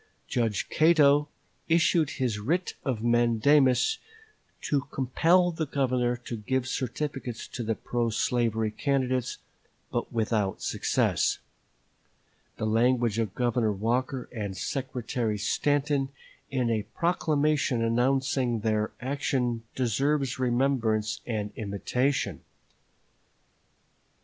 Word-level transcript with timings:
Judge 0.27 0.67
Cato 0.67 1.29
issued 1.69 2.09
his 2.17 2.39
writ 2.39 2.73
of 2.83 3.03
mandamus 3.03 3.99
to 4.61 4.87
compel 4.89 5.51
the 5.51 5.67
Governor 5.67 6.17
to 6.17 6.37
give 6.37 6.67
certificates 6.67 7.47
to 7.49 7.61
the 7.61 7.75
pro 7.75 8.09
slavery 8.09 8.71
candidates, 8.71 9.37
but 9.91 10.11
without 10.11 10.59
success. 10.63 11.37
The 12.57 12.65
language 12.65 13.19
of 13.19 13.35
Governor 13.35 13.71
Walker 13.73 14.27
and 14.31 14.57
Secretary 14.57 15.37
Stanton 15.37 16.09
in 16.49 16.71
a 16.71 16.81
proclamation 16.95 17.83
announcing 17.83 18.61
their 18.61 18.91
action 19.01 19.61
deserves 19.75 20.39
remembrance 20.39 21.21
and 21.27 21.51
imitation. 21.55 22.41